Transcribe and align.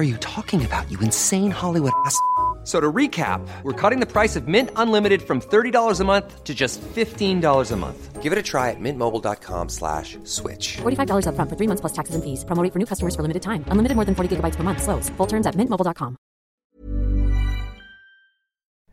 are 0.00 0.02
you 0.02 0.16
talking 0.16 0.64
about, 0.64 0.90
you 0.90 0.98
insane 1.00 1.50
Hollywood 1.50 1.92
ass? 2.06 2.16
So 2.62 2.78
to 2.78 2.92
recap, 2.92 3.40
we're 3.62 3.72
cutting 3.72 4.00
the 4.00 4.06
price 4.06 4.36
of 4.36 4.46
Mint 4.46 4.70
Unlimited 4.76 5.22
from 5.22 5.40
$30 5.40 6.00
a 6.00 6.04
month 6.04 6.44
to 6.44 6.54
just 6.54 6.80
$15 6.80 7.72
a 7.72 7.76
month. 7.76 8.22
Give 8.22 8.32
it 8.32 8.38
a 8.38 8.42
try 8.42 8.68
at 8.68 8.76
mintmobile.com 8.78 9.70
slash 9.70 10.18
switch. 10.24 10.76
$45 10.82 11.24
upfront 11.24 11.48
for 11.48 11.56
three 11.56 11.66
months 11.66 11.80
plus 11.80 11.92
taxes 11.92 12.14
and 12.14 12.22
fees. 12.22 12.44
Promo 12.44 12.62
rate 12.62 12.72
for 12.72 12.78
new 12.78 12.84
customers 12.84 13.16
for 13.16 13.22
limited 13.22 13.42
time. 13.42 13.64
Unlimited 13.68 13.96
more 13.96 14.04
than 14.04 14.14
40 14.14 14.36
gigabytes 14.36 14.56
per 14.56 14.62
month. 14.62 14.82
Slows. 14.82 15.08
Full 15.16 15.26
terms 15.26 15.46
at 15.46 15.54
mintmobile.com. 15.56 16.16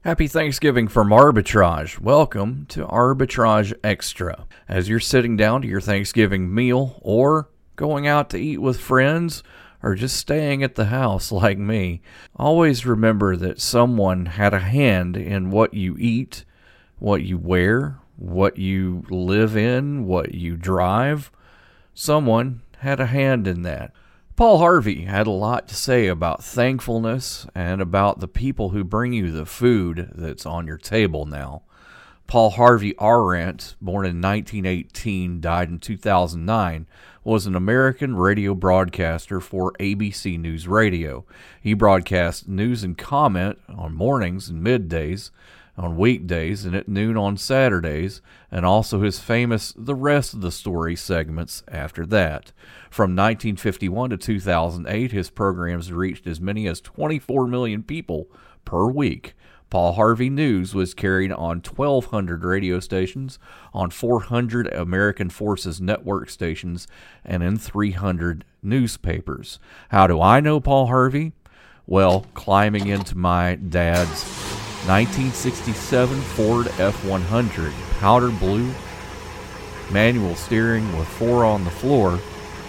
Happy 0.06 0.30
Thanksgiving 0.30 0.88
from 0.88 1.10
Arbitrage. 1.10 2.00
Welcome 2.00 2.68
to 2.70 2.86
Arbitrage 2.88 3.74
Extra. 3.84 4.48
As 4.70 4.88
you're 4.88 5.02
sitting 5.02 5.36
down 5.36 5.62
to 5.62 5.68
your 5.68 5.82
Thanksgiving 5.82 6.56
meal 6.56 6.98
or 7.02 7.50
going 7.76 8.08
out 8.08 8.30
to 8.30 8.38
eat 8.38 8.62
with 8.62 8.80
friends 8.80 9.44
or 9.88 9.96
just 9.96 10.18
staying 10.18 10.62
at 10.64 10.76
the 10.76 10.88
house 10.88 11.32
like 11.44 11.58
me, 11.58 12.02
always 12.36 12.86
remember 12.86 13.38
that 13.38 13.62
someone 13.62 14.26
had 14.26 14.54
a 14.54 14.60
hand 14.60 15.16
in 15.16 15.50
what 15.50 15.74
you 15.74 15.96
eat, 15.98 16.44
what 17.00 17.24
you 17.24 17.38
wear, 17.38 18.00
what 18.18 18.58
you 18.58 19.06
live 19.10 19.56
in, 19.56 20.06
what 20.06 20.36
you 20.36 20.58
drive. 20.58 21.32
Someone 21.94 22.62
had 22.80 23.00
a 23.00 23.06
hand 23.06 23.48
in 23.48 23.62
that. 23.62 23.94
Paul 24.36 24.58
Harvey 24.58 25.06
had 25.06 25.26
a 25.26 25.32
lot 25.32 25.70
to 25.70 25.76
say 25.76 26.08
about 26.08 26.44
thankfulness 26.44 27.48
and 27.56 27.82
about 27.82 28.20
the 28.20 28.28
people 28.28 28.70
who 28.70 28.84
bring 28.84 29.14
you 29.14 29.32
the 29.32 29.46
food 29.46 30.12
that's 30.14 30.46
on 30.46 30.68
your 30.68 30.78
table 30.78 31.26
now. 31.26 31.64
Paul 32.28 32.50
Harvey 32.52 32.94
Aurandt, 32.96 33.76
born 33.80 34.06
in 34.06 34.22
1918, 34.22 35.40
died 35.40 35.70
in 35.70 35.80
2009, 35.80 36.86
was 37.24 37.46
an 37.46 37.56
American 37.56 38.18
radio 38.18 38.54
broadcaster 38.54 39.40
for 39.40 39.72
ABC 39.80 40.38
News 40.38 40.68
Radio. 40.68 41.26
He 41.62 41.74
broadcast 41.74 42.50
news 42.50 42.84
and 42.84 42.98
comment 42.98 43.60
on 43.70 43.96
mornings 43.96 44.50
and 44.50 44.62
middays, 44.62 45.32
on 45.78 45.96
weekdays, 45.96 46.66
and 46.66 46.76
at 46.76 46.90
noon 46.90 47.16
on 47.16 47.38
Saturdays, 47.38 48.22
and 48.52 48.66
also 48.66 49.02
his 49.02 49.20
famous 49.20 49.74
The 49.78 49.96
Rest 49.96 50.34
of 50.34 50.42
the 50.42 50.52
Story 50.52 50.98
segments 50.98 51.64
after 51.70 52.06
that. 52.08 52.52
From 52.90 53.12
1951 53.12 54.10
to 54.10 54.18
2008, 54.18 55.14
his 55.14 55.30
programs 55.30 55.94
reached 55.94 56.28
as 56.28 56.42
many 56.42 56.68
as 56.68 56.82
24 56.82 57.48
million 57.48 57.84
people 57.84 58.28
per 58.66 58.86
week. 58.88 59.34
Paul 59.70 59.94
Harvey 59.94 60.30
News 60.30 60.74
was 60.74 60.94
carried 60.94 61.32
on 61.32 61.62
1,200 61.62 62.44
radio 62.44 62.80
stations, 62.80 63.38
on 63.74 63.90
400 63.90 64.74
American 64.74 65.30
Forces 65.30 65.82
network 65.82 66.30
stations, 66.30 66.88
and 67.26 67.44
in 67.44 67.58
300 67.58 68.46
newspapers. 68.64 69.60
How 69.90 70.08
do 70.08 70.22
I 70.22 70.40
know 70.40 70.62
Paul 70.62 70.88
Harvey? 70.88 71.34
Well, 71.86 72.26
climbing 72.34 72.88
into 72.88 73.18
my 73.18 73.56
dad's 73.56 74.24
1967 74.88 76.22
Ford 76.22 76.68
F 76.80 77.04
100, 77.04 77.74
powder 78.00 78.32
blue, 78.32 78.72
manual 79.92 80.36
steering 80.36 80.98
with 80.98 81.08
four 81.08 81.44
on 81.44 81.66
the 81.66 81.72
floor, 81.72 82.20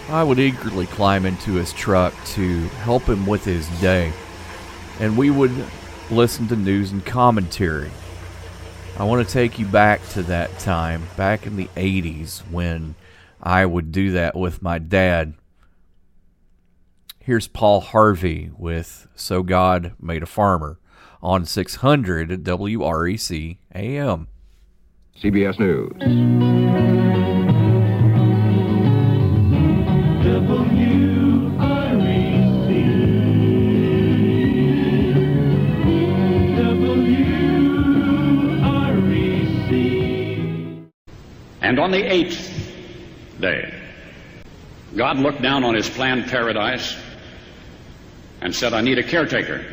I 0.08 0.24
would 0.24 0.40
eagerly 0.40 0.86
climb 0.86 1.26
into 1.26 1.54
his 1.54 1.72
truck 1.72 2.12
to 2.26 2.60
help 2.80 3.02
him 3.04 3.26
with 3.26 3.44
his 3.44 3.68
day. 3.80 4.12
And 4.98 5.16
we 5.16 5.30
would 5.30 5.52
listen 6.10 6.48
to 6.48 6.56
news 6.56 6.92
and 6.92 7.04
commentary. 7.04 7.90
I 8.98 9.04
want 9.04 9.26
to 9.26 9.32
take 9.32 9.58
you 9.58 9.66
back 9.66 10.06
to 10.10 10.22
that 10.24 10.58
time, 10.58 11.06
back 11.16 11.46
in 11.46 11.56
the 11.56 11.68
80s, 11.76 12.40
when 12.50 12.94
I 13.42 13.64
would 13.64 13.92
do 13.92 14.12
that 14.12 14.34
with 14.34 14.62
my 14.62 14.78
dad. 14.78 15.34
Here's 17.20 17.46
Paul 17.46 17.80
Harvey 17.80 18.50
with 18.56 19.06
So 19.14 19.42
God 19.42 19.92
Made 20.00 20.22
a 20.22 20.26
Farmer 20.26 20.78
on 21.22 21.44
600 21.44 22.30
WREC 22.44 23.58
AM. 23.74 24.28
CBS 25.20 25.58
News. 25.58 27.07
And 41.78 41.84
on 41.84 41.90
the 41.92 42.12
eighth 42.12 42.74
day, 43.38 43.72
God 44.96 45.16
looked 45.18 45.40
down 45.40 45.62
on 45.62 45.76
his 45.76 45.88
planned 45.88 46.26
paradise 46.26 46.96
and 48.40 48.52
said, 48.52 48.72
I 48.72 48.80
need 48.80 48.98
a 48.98 49.04
caretaker. 49.04 49.64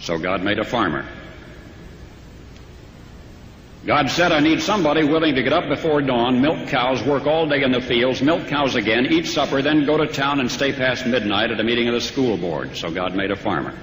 So 0.00 0.18
God 0.18 0.42
made 0.42 0.58
a 0.58 0.64
farmer. 0.64 1.06
God 3.86 4.10
said, 4.10 4.32
I 4.32 4.40
need 4.40 4.60
somebody 4.62 5.04
willing 5.04 5.36
to 5.36 5.44
get 5.44 5.52
up 5.52 5.68
before 5.68 6.02
dawn, 6.02 6.40
milk 6.40 6.66
cows, 6.66 7.00
work 7.04 7.24
all 7.24 7.48
day 7.48 7.62
in 7.62 7.70
the 7.70 7.80
fields, 7.80 8.20
milk 8.20 8.48
cows 8.48 8.74
again, 8.74 9.06
eat 9.06 9.26
supper, 9.28 9.62
then 9.62 9.86
go 9.86 9.96
to 9.96 10.08
town 10.08 10.40
and 10.40 10.50
stay 10.50 10.72
past 10.72 11.06
midnight 11.06 11.52
at 11.52 11.60
a 11.60 11.62
meeting 11.62 11.86
of 11.86 11.94
the 11.94 12.00
school 12.00 12.36
board. 12.36 12.76
So 12.76 12.90
God 12.90 13.14
made 13.14 13.30
a 13.30 13.36
farmer. 13.36 13.78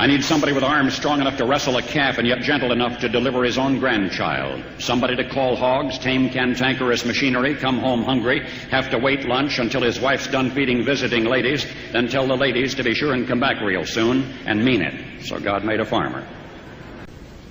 I 0.00 0.06
need 0.06 0.24
somebody 0.24 0.54
with 0.54 0.64
arms 0.64 0.94
strong 0.94 1.20
enough 1.20 1.36
to 1.36 1.44
wrestle 1.44 1.76
a 1.76 1.82
calf 1.82 2.16
and 2.16 2.26
yet 2.26 2.40
gentle 2.40 2.72
enough 2.72 3.00
to 3.00 3.08
deliver 3.10 3.44
his 3.44 3.58
own 3.58 3.80
grandchild. 3.80 4.64
Somebody 4.78 5.14
to 5.16 5.28
call 5.28 5.56
hogs, 5.56 5.98
tame 5.98 6.30
cantankerous 6.30 7.04
machinery, 7.04 7.54
come 7.54 7.80
home 7.80 8.02
hungry, 8.02 8.48
have 8.70 8.88
to 8.92 8.98
wait 8.98 9.26
lunch 9.26 9.58
until 9.58 9.82
his 9.82 10.00
wife's 10.00 10.26
done 10.26 10.52
feeding 10.52 10.86
visiting 10.86 11.24
ladies, 11.24 11.66
then 11.92 12.08
tell 12.08 12.26
the 12.26 12.34
ladies 12.34 12.76
to 12.76 12.82
be 12.82 12.94
sure 12.94 13.12
and 13.12 13.28
come 13.28 13.40
back 13.40 13.60
real 13.60 13.84
soon 13.84 14.22
and 14.46 14.64
mean 14.64 14.80
it. 14.80 15.26
So 15.26 15.38
God 15.38 15.66
made 15.66 15.80
a 15.80 15.84
farmer. 15.84 16.26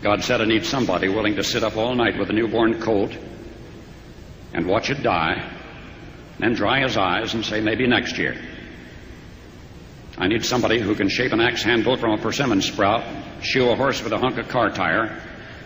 God 0.01 0.23
said, 0.23 0.41
I 0.41 0.45
need 0.45 0.65
somebody 0.65 1.07
willing 1.07 1.35
to 1.35 1.43
sit 1.43 1.63
up 1.63 1.77
all 1.77 1.93
night 1.93 2.17
with 2.17 2.31
a 2.31 2.33
newborn 2.33 2.81
colt 2.81 3.15
and 4.55 4.65
watch 4.65 4.89
it 4.89 5.03
die, 5.03 5.47
then 6.39 6.55
dry 6.55 6.81
his 6.81 6.97
eyes 6.97 7.35
and 7.35 7.45
say, 7.45 7.61
maybe 7.61 7.85
next 7.85 8.17
year. 8.17 8.35
I 10.19 10.27
need 10.27 10.43
somebody 10.43 10.81
who 10.81 10.95
can 10.95 11.07
shape 11.07 11.31
an 11.31 11.39
axe 11.39 11.63
handle 11.63 11.95
from 11.95 12.11
a 12.11 12.21
persimmon 12.21 12.61
sprout, 12.61 13.05
shoe 13.41 13.69
a 13.69 13.75
horse 13.75 14.03
with 14.03 14.11
a 14.11 14.17
hunk 14.17 14.37
of 14.37 14.49
car 14.49 14.69
tire, 14.69 15.17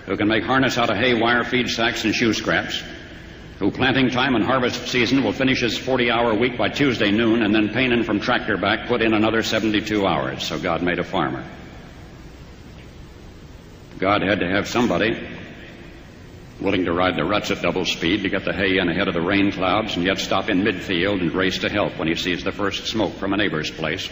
who 0.06 0.16
can 0.16 0.28
make 0.28 0.44
harness 0.44 0.78
out 0.78 0.92
of 0.92 0.98
hay, 0.98 1.16
wire, 1.16 1.44
feed 1.44 1.70
sacks, 1.70 2.06
and 2.06 2.14
shoe 2.14 2.34
scraps, 2.34 2.84
who 3.58 3.72
planting 3.72 4.12
time 4.12 4.36
and 4.36 4.46
harvest 4.46 4.88
season 4.88 5.24
will 5.24 5.34
finish 5.34 5.62
his 5.62 5.76
40 5.76 6.12
hour 6.12 6.36
week 6.36 6.56
by 6.56 6.70
Tuesday 6.70 7.10
noon, 7.10 7.42
and 7.42 7.54
then 7.56 7.70
painin' 7.70 8.04
from 8.04 8.20
tractor 8.20 8.56
back 8.56 8.88
put 8.88 9.02
in 9.02 9.16
another 9.16 9.42
72 9.42 10.06
hours. 10.06 10.44
So 10.44 10.60
God 10.60 10.84
made 10.84 11.00
a 11.00 11.04
farmer. 11.04 11.44
God 13.98 14.22
had 14.22 14.40
to 14.42 14.48
have 14.48 14.68
somebody 14.68 15.18
willing 16.60 16.86
to 16.86 16.94
ride 16.94 17.16
the 17.16 17.24
ruts 17.26 17.52
at 17.52 17.62
double 17.62 17.86
speed 17.86 18.24
to 18.24 18.30
get 18.30 18.46
the 18.46 18.54
hay 18.54 18.78
in 18.78 18.88
ahead 18.88 19.08
of 19.08 19.14
the 19.14 19.22
rain 19.22 19.52
clouds 19.52 19.96
and 19.96 20.06
yet 20.06 20.18
stop 20.20 20.50
in 20.50 20.62
midfield 20.62 21.20
and 21.20 21.34
race 21.34 21.60
to 21.60 21.70
help 21.70 21.98
when 21.98 22.08
he 22.08 22.16
sees 22.16 22.44
the 22.44 22.52
first 22.52 22.88
smoke 22.88 23.14
from 23.16 23.34
a 23.34 23.38
neighbor's 23.38 23.72
place. 23.72 24.10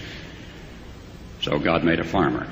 So 1.42 1.58
God 1.58 1.84
made 1.84 2.00
a 2.00 2.04
farmer. 2.04 2.48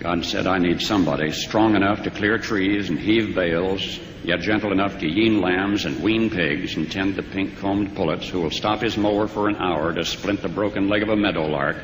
God 0.00 0.24
said, 0.24 0.46
I 0.46 0.58
need 0.58 0.80
somebody 0.80 1.30
strong 1.30 1.74
enough 1.74 2.02
to 2.02 2.10
clear 2.10 2.38
trees 2.38 2.88
and 2.88 2.98
heave 2.98 3.34
bales, 3.34 3.98
yet 4.22 4.40
gentle 4.40 4.72
enough 4.72 4.98
to 4.98 5.06
yean 5.06 5.40
lambs 5.40 5.84
and 5.84 6.02
wean 6.02 6.30
pigs 6.30 6.76
and 6.76 6.90
tend 6.90 7.16
the 7.16 7.22
pink 7.22 7.58
combed 7.58 7.96
pullets 7.96 8.28
who 8.28 8.40
will 8.40 8.50
stop 8.50 8.82
his 8.82 8.96
mower 8.96 9.26
for 9.26 9.48
an 9.48 9.56
hour 9.56 9.92
to 9.94 10.04
splint 10.04 10.42
the 10.42 10.48
broken 10.48 10.88
leg 10.88 11.02
of 11.02 11.08
a 11.08 11.16
meadowlark. 11.16 11.76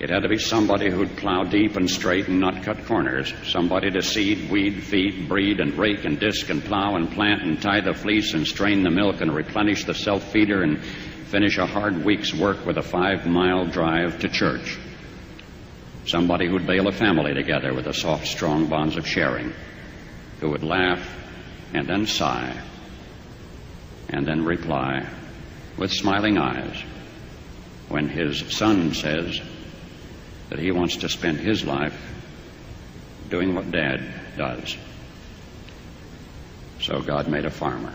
It 0.00 0.10
had 0.10 0.22
to 0.22 0.28
be 0.28 0.38
somebody 0.38 0.90
who'd 0.90 1.16
plow 1.18 1.44
deep 1.44 1.76
and 1.76 1.88
straight 1.88 2.26
and 2.26 2.40
not 2.40 2.62
cut 2.62 2.86
corners. 2.86 3.34
Somebody 3.44 3.90
to 3.90 4.00
seed, 4.00 4.50
weed, 4.50 4.82
feed, 4.82 5.28
breed, 5.28 5.60
and 5.60 5.76
rake 5.76 6.04
and 6.04 6.18
disc 6.18 6.48
and 6.48 6.64
plow 6.64 6.96
and 6.96 7.12
plant 7.12 7.42
and 7.42 7.60
tie 7.60 7.80
the 7.80 7.94
fleece 7.94 8.32
and 8.32 8.46
strain 8.46 8.82
the 8.82 8.90
milk 8.90 9.20
and 9.20 9.34
replenish 9.34 9.84
the 9.84 9.94
self 9.94 10.32
feeder 10.32 10.62
and 10.62 10.82
finish 11.30 11.58
a 11.58 11.66
hard 11.66 12.04
week's 12.04 12.34
work 12.34 12.66
with 12.66 12.76
a 12.76 12.82
five 12.82 13.24
mile 13.24 13.64
drive 13.64 14.18
to 14.18 14.28
church. 14.28 14.76
Somebody 16.04 16.48
who'd 16.48 16.66
bale 16.66 16.88
a 16.88 16.92
family 16.92 17.34
together 17.34 17.72
with 17.72 17.84
the 17.84 17.94
soft, 17.94 18.26
strong 18.26 18.66
bonds 18.66 18.96
of 18.96 19.06
sharing, 19.06 19.52
who 20.40 20.50
would 20.50 20.64
laugh 20.64 21.08
and 21.72 21.86
then 21.86 22.06
sigh 22.06 22.60
and 24.08 24.26
then 24.26 24.44
reply 24.44 25.06
with 25.76 25.92
smiling 25.92 26.36
eyes 26.36 26.82
when 27.88 28.08
his 28.08 28.40
son 28.52 28.92
says 28.92 29.40
that 30.48 30.58
he 30.58 30.72
wants 30.72 30.96
to 30.96 31.08
spend 31.08 31.38
his 31.38 31.64
life 31.64 31.96
doing 33.28 33.54
what 33.54 33.70
dad 33.70 34.02
does. 34.36 34.76
So 36.80 37.00
God 37.00 37.28
made 37.28 37.44
a 37.44 37.50
farmer. 37.50 37.94